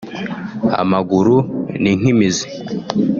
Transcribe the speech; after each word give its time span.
Amaguru 0.81 1.35
ni 1.81 1.91
nk’imizi 1.99 2.47